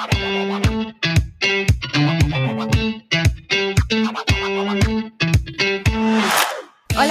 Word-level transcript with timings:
Hola 0.00 0.08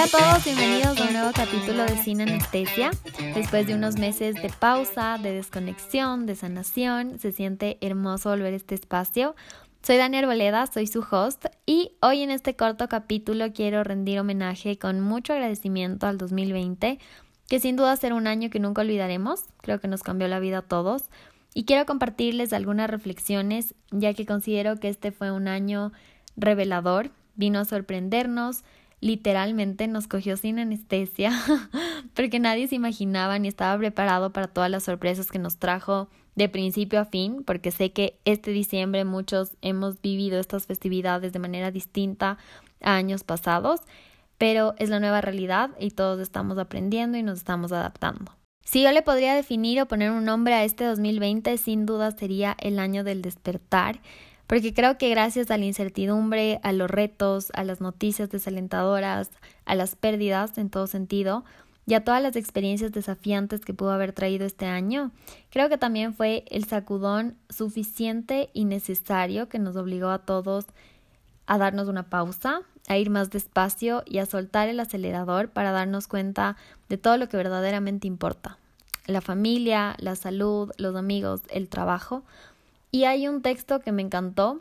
a 0.05 0.07
todos, 0.07 0.43
bienvenidos 0.43 0.99
a 0.99 1.03
un 1.03 1.13
nuevo 1.13 1.31
capítulo 1.31 1.83
de 1.83 1.95
Cine 1.97 2.23
Anestesia. 2.23 2.89
Después 3.35 3.67
de 3.67 3.75
unos 3.75 3.99
meses 3.99 4.41
de 4.41 4.49
pausa, 4.49 5.19
de 5.21 5.33
desconexión, 5.33 6.25
de 6.25 6.35
sanación, 6.35 7.19
se 7.19 7.31
siente 7.31 7.77
hermoso 7.81 8.31
volver 8.31 8.53
a 8.53 8.57
este 8.57 8.73
espacio. 8.73 9.35
Soy 9.83 9.97
Daniel 9.97 10.25
Boleda, 10.25 10.65
soy 10.65 10.87
su 10.87 11.05
host 11.11 11.45
y 11.67 11.91
hoy 12.01 12.23
en 12.23 12.31
este 12.31 12.55
corto 12.55 12.87
capítulo 12.87 13.53
quiero 13.53 13.83
rendir 13.83 14.19
homenaje 14.19 14.79
con 14.79 14.99
mucho 14.99 15.33
agradecimiento 15.33 16.07
al 16.07 16.17
2020, 16.17 16.97
que 17.47 17.59
sin 17.59 17.75
duda 17.75 17.95
será 17.97 18.15
un 18.15 18.25
año 18.25 18.49
que 18.49 18.59
nunca 18.59 18.81
olvidaremos, 18.81 19.43
creo 19.61 19.79
que 19.79 19.87
nos 19.87 20.01
cambió 20.01 20.27
la 20.27 20.39
vida 20.39 20.57
a 20.59 20.63
todos, 20.63 21.11
y 21.53 21.65
quiero 21.65 21.85
compartirles 21.85 22.53
algunas 22.53 22.89
reflexiones, 22.89 23.75
ya 23.91 24.13
que 24.13 24.25
considero 24.25 24.77
que 24.77 24.89
este 24.89 25.11
fue 25.11 25.31
un 25.31 25.47
año 25.47 25.91
revelador, 26.37 27.11
vino 27.35 27.59
a 27.59 27.65
sorprendernos, 27.65 28.63
literalmente 29.01 29.87
nos 29.87 30.07
cogió 30.07 30.37
sin 30.37 30.59
anestesia, 30.59 31.31
porque 32.13 32.39
nadie 32.39 32.67
se 32.67 32.75
imaginaba 32.75 33.39
ni 33.39 33.47
estaba 33.47 33.77
preparado 33.77 34.31
para 34.31 34.47
todas 34.47 34.69
las 34.69 34.83
sorpresas 34.83 35.27
que 35.27 35.39
nos 35.39 35.57
trajo 35.57 36.09
de 36.35 36.49
principio 36.49 36.99
a 36.99 37.05
fin, 37.05 37.43
porque 37.43 37.71
sé 37.71 37.91
que 37.91 38.19
este 38.25 38.51
diciembre 38.51 39.03
muchos 39.03 39.57
hemos 39.61 40.01
vivido 40.01 40.39
estas 40.39 40.67
festividades 40.67 41.33
de 41.33 41.39
manera 41.39 41.71
distinta 41.71 42.37
a 42.81 42.95
años 42.95 43.23
pasados, 43.23 43.81
pero 44.37 44.73
es 44.77 44.89
la 44.89 44.99
nueva 44.99 45.21
realidad 45.21 45.71
y 45.79 45.91
todos 45.91 46.19
estamos 46.19 46.57
aprendiendo 46.57 47.17
y 47.17 47.23
nos 47.23 47.39
estamos 47.39 47.71
adaptando. 47.71 48.38
Si 48.71 48.83
yo 48.83 48.91
le 48.91 49.01
podría 49.01 49.33
definir 49.33 49.81
o 49.81 49.87
poner 49.87 50.11
un 50.11 50.25
nombre 50.25 50.53
a 50.53 50.63
este 50.63 50.83
2020, 50.83 51.57
sin 51.57 51.87
duda 51.87 52.11
sería 52.11 52.55
el 52.59 52.77
año 52.77 53.03
del 53.03 53.23
despertar, 53.23 53.99
porque 54.45 54.75
creo 54.75 54.99
que 54.99 55.09
gracias 55.09 55.49
a 55.49 55.57
la 55.57 55.65
incertidumbre, 55.65 56.59
a 56.61 56.71
los 56.71 56.87
retos, 56.87 57.51
a 57.55 57.63
las 57.63 57.81
noticias 57.81 58.29
desalentadoras, 58.29 59.31
a 59.65 59.73
las 59.73 59.95
pérdidas 59.95 60.55
en 60.59 60.69
todo 60.69 60.85
sentido, 60.85 61.45
y 61.87 61.95
a 61.95 62.03
todas 62.03 62.21
las 62.21 62.35
experiencias 62.35 62.91
desafiantes 62.91 63.61
que 63.61 63.73
pudo 63.73 63.89
haber 63.89 64.13
traído 64.13 64.45
este 64.45 64.67
año, 64.67 65.09
creo 65.49 65.67
que 65.67 65.79
también 65.79 66.13
fue 66.13 66.45
el 66.51 66.65
sacudón 66.65 67.37
suficiente 67.49 68.51
y 68.53 68.65
necesario 68.65 69.49
que 69.49 69.57
nos 69.57 69.77
obligó 69.77 70.09
a 70.09 70.19
todos 70.19 70.67
a 71.47 71.57
darnos 71.57 71.87
una 71.87 72.03
pausa, 72.03 72.61
a 72.87 72.97
ir 72.99 73.09
más 73.09 73.31
despacio 73.31 74.03
y 74.05 74.19
a 74.19 74.27
soltar 74.27 74.69
el 74.69 74.79
acelerador 74.79 75.49
para 75.49 75.71
darnos 75.71 76.07
cuenta 76.07 76.55
de 76.89 76.99
todo 76.99 77.17
lo 77.17 77.27
que 77.27 77.37
verdaderamente 77.37 78.05
importa. 78.05 78.58
La 79.09 79.21
familia, 79.21 79.95
la 79.97 80.15
salud, 80.15 80.71
los 80.77 80.95
amigos, 80.95 81.41
el 81.49 81.67
trabajo, 81.67 82.23
y 82.91 83.05
hay 83.05 83.27
un 83.27 83.41
texto 83.41 83.79
que 83.79 83.91
me 83.91 84.03
encantó, 84.03 84.59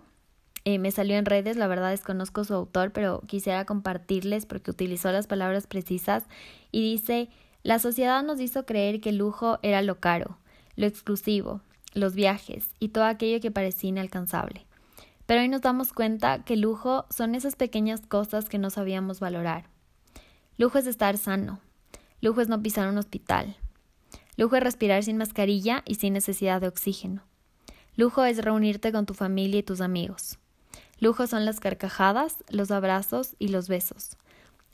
eh, 0.65 0.79
me 0.79 0.91
salió 0.91 1.17
en 1.17 1.27
redes, 1.27 1.59
la 1.59 1.67
verdad 1.67 1.91
desconozco 1.91 2.45
su 2.45 2.55
autor, 2.55 2.93
pero 2.93 3.23
quisiera 3.27 3.67
compartirles 3.67 4.47
porque 4.47 4.71
utilizó 4.71 5.13
las 5.13 5.27
palabras 5.27 5.67
precisas 5.67 6.25
y 6.73 6.81
dice, 6.81 7.29
la 7.63 7.79
sociedad 7.79 8.23
nos 8.23 8.41
hizo 8.41 8.65
creer 8.65 9.01
que 9.01 9.11
el 9.11 9.19
lujo 9.19 9.59
era 9.63 9.83
lo 9.83 10.01
caro, 10.01 10.39
lo 10.77 10.87
exclusivo, 10.87 11.61
los 11.93 12.15
viajes 12.15 12.71
y 12.79 12.89
todo 12.89 13.05
aquello 13.05 13.41
que 13.41 13.51
parecía 13.51 13.91
inalcanzable. 13.91 14.65
Pero 15.27 15.43
hoy 15.43 15.49
nos 15.49 15.61
damos 15.61 15.93
cuenta 15.93 16.43
que 16.45 16.57
lujo 16.57 17.05
son 17.11 17.35
esas 17.35 17.55
pequeñas 17.55 18.01
cosas 18.07 18.49
que 18.49 18.57
no 18.57 18.71
sabíamos 18.71 19.21
valorar. 19.21 19.69
Lujo 20.57 20.79
es 20.79 20.87
estar 20.87 21.19
sano, 21.19 21.61
lujo 22.23 22.41
es 22.41 22.49
no 22.49 22.63
pisar 22.63 22.89
un 22.89 22.97
hospital, 22.97 23.57
lujo 24.39 24.57
es 24.57 24.63
respirar 24.63 25.05
sin 25.05 25.19
mascarilla 25.19 25.83
y 25.85 25.97
sin 25.97 26.15
necesidad 26.15 26.63
de 26.63 26.69
oxígeno. 26.69 27.23
Lujo 27.97 28.25
es 28.25 28.39
reunirte 28.39 28.93
con 28.93 29.05
tu 29.05 29.13
familia 29.13 29.59
y 29.59 29.63
tus 29.63 29.83
amigos. 29.83 30.39
Lujo 31.01 31.27
son 31.27 31.45
las 31.45 31.61
carcajadas, 31.61 32.37
los 32.49 32.71
abrazos 32.71 33.37
y 33.39 33.49
los 33.49 33.69
besos. 33.69 34.17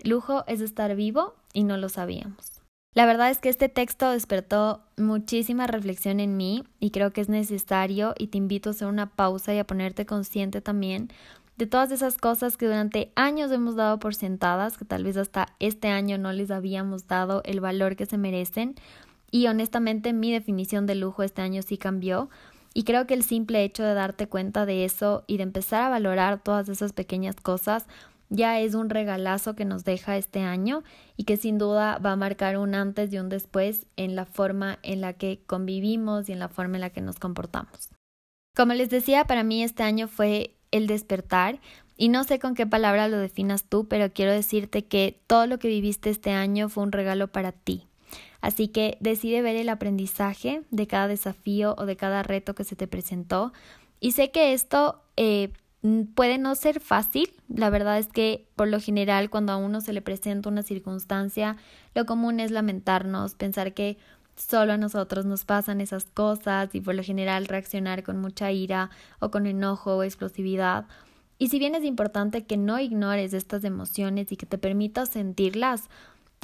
Lujo 0.02 0.44
es 0.46 0.60
estar 0.60 0.94
vivo 0.94 1.34
y 1.52 1.64
no 1.64 1.76
lo 1.76 1.88
sabíamos. 1.88 2.60
La 2.94 3.06
verdad 3.06 3.30
es 3.30 3.38
que 3.38 3.48
este 3.48 3.68
texto 3.68 4.10
despertó 4.10 4.82
muchísima 4.96 5.66
reflexión 5.66 6.20
en 6.20 6.36
mí 6.36 6.62
y 6.78 6.90
creo 6.90 7.12
que 7.12 7.22
es 7.22 7.28
necesario 7.28 8.14
y 8.18 8.28
te 8.28 8.38
invito 8.38 8.70
a 8.70 8.72
hacer 8.72 8.86
una 8.86 9.10
pausa 9.10 9.52
y 9.52 9.58
a 9.58 9.66
ponerte 9.66 10.06
consciente 10.06 10.60
también 10.60 11.08
de 11.56 11.66
todas 11.66 11.90
esas 11.92 12.18
cosas 12.18 12.56
que 12.56 12.66
durante 12.66 13.12
años 13.14 13.50
hemos 13.52 13.76
dado 13.76 13.98
por 13.98 14.14
sentadas, 14.14 14.76
que 14.76 14.84
tal 14.84 15.04
vez 15.04 15.16
hasta 15.16 15.54
este 15.60 15.88
año 15.88 16.18
no 16.18 16.32
les 16.32 16.50
habíamos 16.50 17.06
dado 17.06 17.42
el 17.44 17.60
valor 17.60 17.96
que 17.96 18.06
se 18.06 18.18
merecen. 18.18 18.74
Y 19.34 19.48
honestamente 19.48 20.12
mi 20.12 20.30
definición 20.30 20.86
de 20.86 20.94
lujo 20.94 21.24
este 21.24 21.42
año 21.42 21.60
sí 21.62 21.76
cambió 21.76 22.30
y 22.72 22.84
creo 22.84 23.08
que 23.08 23.14
el 23.14 23.24
simple 23.24 23.64
hecho 23.64 23.82
de 23.82 23.92
darte 23.92 24.28
cuenta 24.28 24.64
de 24.64 24.84
eso 24.84 25.24
y 25.26 25.38
de 25.38 25.42
empezar 25.42 25.82
a 25.82 25.88
valorar 25.88 26.40
todas 26.40 26.68
esas 26.68 26.92
pequeñas 26.92 27.34
cosas 27.34 27.86
ya 28.28 28.60
es 28.60 28.76
un 28.76 28.90
regalazo 28.90 29.56
que 29.56 29.64
nos 29.64 29.82
deja 29.82 30.16
este 30.16 30.42
año 30.42 30.84
y 31.16 31.24
que 31.24 31.36
sin 31.36 31.58
duda 31.58 31.98
va 31.98 32.12
a 32.12 32.16
marcar 32.16 32.58
un 32.58 32.76
antes 32.76 33.12
y 33.12 33.18
un 33.18 33.28
después 33.28 33.86
en 33.96 34.14
la 34.14 34.24
forma 34.24 34.78
en 34.84 35.00
la 35.00 35.14
que 35.14 35.40
convivimos 35.48 36.28
y 36.28 36.32
en 36.32 36.38
la 36.38 36.48
forma 36.48 36.76
en 36.76 36.82
la 36.82 36.90
que 36.90 37.00
nos 37.00 37.18
comportamos. 37.18 37.90
Como 38.54 38.72
les 38.74 38.88
decía, 38.88 39.24
para 39.24 39.42
mí 39.42 39.64
este 39.64 39.82
año 39.82 40.06
fue 40.06 40.54
el 40.70 40.86
despertar 40.86 41.58
y 41.96 42.08
no 42.08 42.22
sé 42.22 42.38
con 42.38 42.54
qué 42.54 42.68
palabra 42.68 43.08
lo 43.08 43.18
definas 43.18 43.64
tú, 43.64 43.88
pero 43.88 44.12
quiero 44.12 44.30
decirte 44.30 44.84
que 44.84 45.20
todo 45.26 45.48
lo 45.48 45.58
que 45.58 45.66
viviste 45.66 46.08
este 46.10 46.30
año 46.30 46.68
fue 46.68 46.84
un 46.84 46.92
regalo 46.92 47.26
para 47.26 47.50
ti. 47.50 47.88
Así 48.40 48.68
que 48.68 48.98
decide 49.00 49.42
ver 49.42 49.56
el 49.56 49.68
aprendizaje 49.68 50.62
de 50.70 50.86
cada 50.86 51.08
desafío 51.08 51.74
o 51.78 51.86
de 51.86 51.96
cada 51.96 52.22
reto 52.22 52.54
que 52.54 52.64
se 52.64 52.76
te 52.76 52.86
presentó. 52.86 53.52
Y 54.00 54.12
sé 54.12 54.30
que 54.30 54.52
esto 54.52 55.02
eh, 55.16 55.52
puede 56.14 56.38
no 56.38 56.54
ser 56.54 56.80
fácil. 56.80 57.30
La 57.48 57.70
verdad 57.70 57.98
es 57.98 58.08
que 58.08 58.48
por 58.56 58.68
lo 58.68 58.80
general 58.80 59.30
cuando 59.30 59.52
a 59.52 59.56
uno 59.56 59.80
se 59.80 59.92
le 59.92 60.02
presenta 60.02 60.48
una 60.48 60.62
circunstancia, 60.62 61.56
lo 61.94 62.06
común 62.06 62.40
es 62.40 62.50
lamentarnos, 62.50 63.34
pensar 63.34 63.74
que 63.74 63.98
solo 64.36 64.72
a 64.72 64.78
nosotros 64.78 65.26
nos 65.26 65.44
pasan 65.44 65.80
esas 65.80 66.06
cosas 66.06 66.74
y 66.74 66.80
por 66.80 66.94
lo 66.94 67.02
general 67.02 67.46
reaccionar 67.46 68.02
con 68.02 68.20
mucha 68.20 68.50
ira 68.50 68.90
o 69.20 69.30
con 69.30 69.46
enojo 69.46 69.96
o 69.96 70.02
explosividad. 70.02 70.86
Y 71.38 71.48
si 71.48 71.58
bien 71.58 71.74
es 71.74 71.84
importante 71.84 72.46
que 72.46 72.56
no 72.56 72.78
ignores 72.78 73.32
estas 73.34 73.64
emociones 73.64 74.30
y 74.32 74.36
que 74.36 74.46
te 74.46 74.58
permitas 74.58 75.10
sentirlas, 75.10 75.88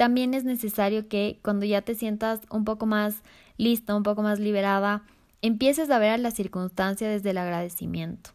también 0.01 0.33
es 0.33 0.45
necesario 0.45 1.07
que 1.07 1.37
cuando 1.43 1.63
ya 1.63 1.83
te 1.83 1.93
sientas 1.93 2.39
un 2.49 2.65
poco 2.65 2.87
más 2.87 3.21
lista, 3.57 3.95
un 3.95 4.01
poco 4.01 4.23
más 4.23 4.39
liberada, 4.39 5.03
empieces 5.43 5.91
a 5.91 5.99
ver 5.99 6.09
a 6.09 6.17
la 6.17 6.31
circunstancia 6.31 7.07
desde 7.07 7.29
el 7.29 7.37
agradecimiento. 7.37 8.31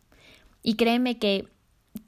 Y 0.62 0.76
créeme 0.76 1.18
que 1.18 1.48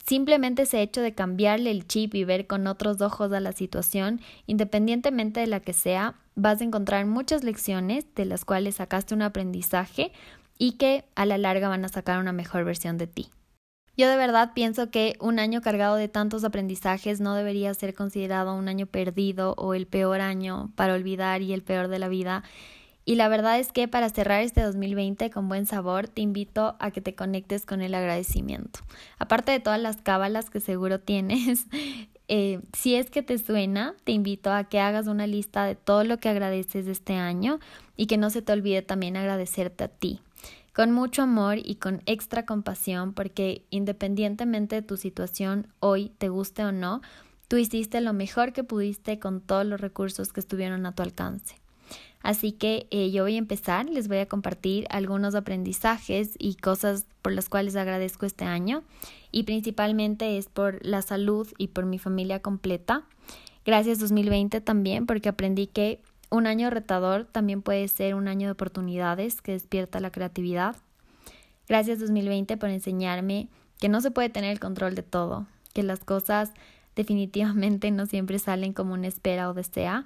simplemente 0.06 0.62
ese 0.62 0.80
hecho 0.80 1.00
de 1.00 1.12
cambiarle 1.12 1.72
el 1.72 1.88
chip 1.88 2.14
y 2.14 2.22
ver 2.22 2.46
con 2.46 2.68
otros 2.68 3.00
ojos 3.00 3.32
a 3.32 3.40
la 3.40 3.50
situación, 3.50 4.20
independientemente 4.46 5.40
de 5.40 5.48
la 5.48 5.58
que 5.58 5.72
sea, 5.72 6.14
vas 6.36 6.60
a 6.60 6.64
encontrar 6.64 7.04
muchas 7.06 7.42
lecciones 7.42 8.06
de 8.14 8.26
las 8.26 8.44
cuales 8.44 8.76
sacaste 8.76 9.12
un 9.12 9.22
aprendizaje 9.22 10.12
y 10.56 10.74
que 10.74 11.04
a 11.16 11.26
la 11.26 11.36
larga 11.36 11.68
van 11.68 11.84
a 11.84 11.88
sacar 11.88 12.20
una 12.20 12.30
mejor 12.30 12.64
versión 12.64 12.96
de 12.96 13.08
ti. 13.08 13.28
Yo 13.98 14.08
de 14.08 14.16
verdad 14.16 14.52
pienso 14.54 14.92
que 14.92 15.16
un 15.18 15.40
año 15.40 15.60
cargado 15.60 15.96
de 15.96 16.06
tantos 16.06 16.44
aprendizajes 16.44 17.20
no 17.20 17.34
debería 17.34 17.74
ser 17.74 17.94
considerado 17.94 18.54
un 18.54 18.68
año 18.68 18.86
perdido 18.86 19.54
o 19.58 19.74
el 19.74 19.88
peor 19.88 20.20
año 20.20 20.70
para 20.76 20.94
olvidar 20.94 21.42
y 21.42 21.52
el 21.52 21.64
peor 21.64 21.88
de 21.88 21.98
la 21.98 22.06
vida. 22.06 22.44
Y 23.04 23.16
la 23.16 23.26
verdad 23.26 23.58
es 23.58 23.72
que 23.72 23.88
para 23.88 24.08
cerrar 24.08 24.42
este 24.42 24.62
2020 24.62 25.30
con 25.30 25.48
buen 25.48 25.66
sabor, 25.66 26.06
te 26.06 26.20
invito 26.20 26.76
a 26.78 26.92
que 26.92 27.00
te 27.00 27.16
conectes 27.16 27.66
con 27.66 27.80
el 27.80 27.92
agradecimiento. 27.92 28.78
Aparte 29.18 29.50
de 29.50 29.58
todas 29.58 29.80
las 29.80 29.96
cábalas 29.96 30.48
que 30.48 30.60
seguro 30.60 31.00
tienes, 31.00 31.66
eh, 32.28 32.60
si 32.74 32.94
es 32.94 33.10
que 33.10 33.24
te 33.24 33.36
suena, 33.36 33.96
te 34.04 34.12
invito 34.12 34.52
a 34.52 34.62
que 34.62 34.78
hagas 34.78 35.08
una 35.08 35.26
lista 35.26 35.64
de 35.64 35.74
todo 35.74 36.04
lo 36.04 36.18
que 36.18 36.28
agradeces 36.28 36.86
de 36.86 36.92
este 36.92 37.14
año 37.14 37.58
y 37.96 38.06
que 38.06 38.16
no 38.16 38.30
se 38.30 38.42
te 38.42 38.52
olvide 38.52 38.82
también 38.82 39.16
agradecerte 39.16 39.82
a 39.82 39.88
ti 39.88 40.20
con 40.78 40.92
mucho 40.92 41.22
amor 41.22 41.58
y 41.58 41.74
con 41.74 42.02
extra 42.06 42.46
compasión, 42.46 43.12
porque 43.12 43.64
independientemente 43.68 44.76
de 44.76 44.82
tu 44.82 44.96
situación 44.96 45.66
hoy, 45.80 46.12
te 46.18 46.28
guste 46.28 46.64
o 46.64 46.70
no, 46.70 47.02
tú 47.48 47.56
hiciste 47.56 48.00
lo 48.00 48.12
mejor 48.12 48.52
que 48.52 48.62
pudiste 48.62 49.18
con 49.18 49.40
todos 49.40 49.66
los 49.66 49.80
recursos 49.80 50.32
que 50.32 50.38
estuvieron 50.38 50.86
a 50.86 50.94
tu 50.94 51.02
alcance. 51.02 51.56
Así 52.22 52.52
que 52.52 52.86
eh, 52.92 53.10
yo 53.10 53.24
voy 53.24 53.34
a 53.34 53.38
empezar, 53.38 53.86
les 53.86 54.06
voy 54.06 54.18
a 54.18 54.26
compartir 54.26 54.86
algunos 54.90 55.34
aprendizajes 55.34 56.36
y 56.38 56.54
cosas 56.54 57.06
por 57.22 57.32
las 57.32 57.48
cuales 57.48 57.74
agradezco 57.74 58.24
este 58.24 58.44
año 58.44 58.84
y 59.32 59.42
principalmente 59.42 60.38
es 60.38 60.46
por 60.46 60.78
la 60.86 61.02
salud 61.02 61.48
y 61.58 61.68
por 61.68 61.86
mi 61.86 61.98
familia 61.98 62.40
completa. 62.40 63.02
Gracias 63.66 63.98
2020 63.98 64.60
también 64.60 65.06
porque 65.06 65.28
aprendí 65.28 65.66
que 65.66 66.00
un 66.30 66.46
año 66.46 66.70
retador 66.70 67.24
también 67.24 67.62
puede 67.62 67.86
ser 67.88 68.14
un 68.14 68.28
año 68.28 68.48
de 68.48 68.52
oportunidades 68.52 69.40
que 69.40 69.52
despierta 69.52 70.00
la 70.00 70.10
creatividad. 70.10 70.76
Gracias 71.68 72.00
2020 72.00 72.56
por 72.56 72.70
enseñarme 72.70 73.48
que 73.78 73.88
no 73.88 74.00
se 74.00 74.10
puede 74.10 74.28
tener 74.28 74.52
el 74.52 74.60
control 74.60 74.94
de 74.94 75.02
todo, 75.02 75.46
que 75.72 75.82
las 75.82 76.00
cosas 76.00 76.52
definitivamente 76.96 77.90
no 77.90 78.06
siempre 78.06 78.38
salen 78.38 78.72
como 78.72 78.94
uno 78.94 79.06
espera 79.06 79.48
o 79.48 79.54
desea 79.54 80.04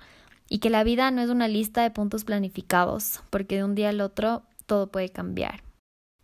y 0.49 0.59
que 0.59 0.71
la 0.71 0.85
vida 0.85 1.11
no 1.11 1.23
es 1.23 1.31
una 1.31 1.49
lista 1.49 1.83
de 1.83 1.91
puntos 1.91 2.25
planificados, 2.25 3.23
porque 3.31 3.57
de 3.57 3.65
un 3.65 3.75
día 3.75 3.89
al 3.89 4.01
otro 4.01 4.43
todo 4.67 4.89
puede 4.89 5.09
cambiar. 5.09 5.63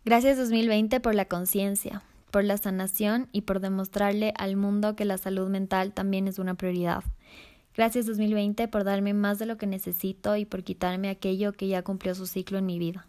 Gracias 0.05 0.37
2020 0.37 0.99
por 0.99 1.15
la 1.15 1.25
conciencia, 1.25 2.03
por 2.29 2.43
la 2.43 2.57
sanación 2.57 3.27
y 3.31 3.41
por 3.41 3.59
demostrarle 3.59 4.33
al 4.37 4.55
mundo 4.55 4.95
que 4.95 5.05
la 5.05 5.17
salud 5.17 5.49
mental 5.49 5.93
también 5.93 6.27
es 6.27 6.39
una 6.39 6.53
prioridad. 6.53 7.03
Gracias 7.79 8.07
2020 8.07 8.67
por 8.67 8.83
darme 8.83 9.13
más 9.13 9.39
de 9.39 9.45
lo 9.45 9.55
que 9.55 9.65
necesito 9.65 10.35
y 10.35 10.43
por 10.43 10.65
quitarme 10.65 11.07
aquello 11.07 11.53
que 11.53 11.69
ya 11.69 11.81
cumplió 11.81 12.13
su 12.13 12.27
ciclo 12.27 12.57
en 12.57 12.65
mi 12.65 12.77
vida. 12.77 13.07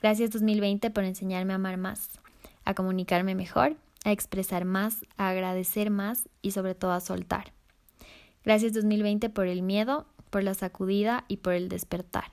Gracias 0.00 0.30
2020 0.30 0.88
por 0.88 1.04
enseñarme 1.04 1.52
a 1.52 1.56
amar 1.56 1.76
más, 1.76 2.08
a 2.64 2.72
comunicarme 2.72 3.34
mejor, 3.34 3.76
a 4.06 4.10
expresar 4.10 4.64
más, 4.64 5.04
a 5.18 5.28
agradecer 5.28 5.90
más 5.90 6.30
y 6.40 6.52
sobre 6.52 6.74
todo 6.74 6.92
a 6.92 7.00
soltar. 7.00 7.52
Gracias 8.46 8.72
2020 8.72 9.28
por 9.28 9.46
el 9.46 9.60
miedo, 9.60 10.06
por 10.30 10.42
la 10.42 10.54
sacudida 10.54 11.26
y 11.28 11.36
por 11.36 11.52
el 11.52 11.68
despertar. 11.68 12.32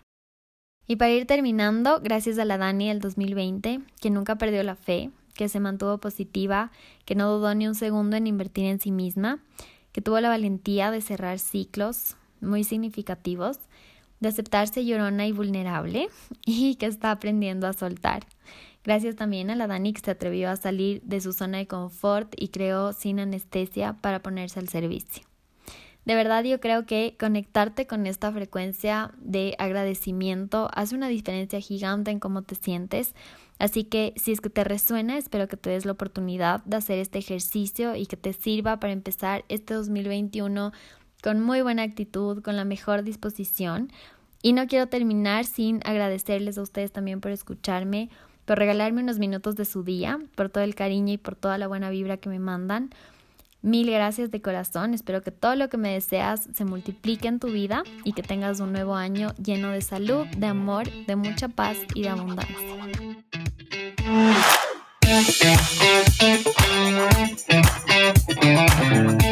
Y 0.88 0.96
para 0.96 1.12
ir 1.12 1.28
terminando, 1.28 2.00
gracias 2.00 2.40
a 2.40 2.46
la 2.46 2.58
Dani 2.58 2.88
del 2.88 3.02
2020, 3.02 3.82
que 4.00 4.10
nunca 4.10 4.38
perdió 4.38 4.64
la 4.64 4.78
fe, 4.78 5.12
que 5.34 5.50
se 5.50 5.60
mantuvo 5.60 5.98
positiva, 5.98 6.72
que 7.04 7.16
no 7.16 7.30
dudó 7.30 7.54
ni 7.54 7.68
un 7.68 7.76
segundo 7.76 8.16
en 8.16 8.28
invertir 8.28 8.64
en 8.64 8.80
sí 8.80 8.92
misma, 8.92 9.42
que 9.92 10.02
tuvo 10.02 10.20
la 10.20 10.30
valentía 10.30 10.92
de 10.92 11.02
cerrar 11.02 11.40
ciclos 11.40 12.16
muy 12.42 12.64
significativos, 12.64 13.60
de 14.20 14.30
aceptarse 14.30 14.86
llorona 14.86 15.28
y 15.28 15.32
vulnerable 15.32 16.10
y 16.46 16.76
que 16.76 16.86
está 16.86 17.12
aprendiendo 17.12 17.68
a 17.68 17.74
soltar. 17.74 18.26
Gracias 18.84 19.16
también 19.16 19.50
a 19.50 19.56
la 19.56 19.68
Dani 19.68 19.94
que 19.94 20.02
se 20.02 20.12
atrevió 20.12 20.50
a 20.50 20.56
salir 20.56 21.02
de 21.04 21.20
su 21.22 21.34
zona 21.34 21.58
de 21.58 21.68
confort 21.68 22.34
y 22.38 22.48
creó 22.48 22.94
sin 22.94 23.20
anestesia 23.20 23.94
para 23.94 24.22
ponerse 24.22 24.60
al 24.60 24.70
servicio. 24.70 25.24
De 26.06 26.16
verdad 26.16 26.44
yo 26.44 26.60
creo 26.60 26.86
que 26.86 27.16
conectarte 27.20 27.86
con 27.86 28.08
esta 28.08 28.32
frecuencia 28.32 29.12
de 29.18 29.56
agradecimiento 29.60 30.70
hace 30.74 30.96
una 30.96 31.08
diferencia 31.08 31.60
gigante 31.60 32.10
en 32.10 32.20
cómo 32.20 32.42
te 32.42 32.56
sientes. 32.56 33.14
Así 33.60 33.84
que 33.84 34.14
si 34.16 34.32
es 34.32 34.40
que 34.40 34.50
te 34.50 34.64
resuena, 34.64 35.18
espero 35.18 35.50
que 35.50 35.58
te 35.58 35.70
des 35.70 35.86
la 35.86 35.92
oportunidad 35.92 36.64
de 36.64 36.78
hacer 36.78 36.98
este 36.98 37.20
ejercicio 37.20 37.96
y 37.96 38.06
que 38.06 38.16
te 38.16 38.32
sirva 38.32 38.80
para 38.80 38.94
empezar 38.94 39.44
este 39.50 39.74
2021 39.74 40.72
con 41.22 41.42
muy 41.42 41.62
buena 41.62 41.84
actitud, 41.84 42.42
con 42.42 42.56
la 42.56 42.64
mejor 42.64 43.04
disposición. 43.04 43.92
Y 44.42 44.54
no 44.54 44.68
quiero 44.68 44.88
terminar 44.88 45.44
sin 45.44 45.82
agradecerles 45.84 46.58
a 46.58 46.62
ustedes 46.62 46.94
también 46.94 47.20
por 47.20 47.32
escucharme, 47.32 48.10
por 48.46 48.58
regalarme 48.58 49.04
unos 49.04 49.20
minutos 49.20 49.58
de 49.58 49.66
su 49.66 49.84
día, 49.84 50.20
por 50.36 50.50
todo 50.50 50.64
el 50.64 50.74
cariño 50.74 51.14
y 51.14 51.18
por 51.18 51.36
toda 51.36 51.58
la 51.58 51.68
buena 51.68 51.90
vibra 51.90 52.16
que 52.16 52.30
me 52.30 52.40
mandan. 52.40 52.92
Mil 53.62 53.92
gracias 53.92 54.32
de 54.32 54.42
corazón. 54.42 54.94
Espero 54.94 55.22
que 55.22 55.32
todo 55.32 55.58
lo 55.58 55.68
que 55.68 55.76
me 55.76 55.92
deseas 55.92 56.48
se 56.54 56.64
multiplique 56.64 57.28
en 57.28 57.40
tu 57.40 57.48
vida 57.48 57.84
y 58.06 58.14
que 58.14 58.24
tengas 58.24 58.62
un 58.62 58.72
nuevo 58.72 58.96
año 58.96 59.34
lleno 59.36 59.72
de 59.72 59.82
salud, 59.82 60.26
de 60.38 60.48
amor, 60.48 60.90
de 61.08 61.18
mucha 61.18 61.50
paz 61.50 61.78
y 61.94 62.04
de 62.04 62.10
abundancia. 62.10 62.56
Thank 64.10 64.40
you. 69.24 69.29